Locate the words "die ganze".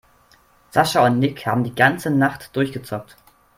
1.63-2.09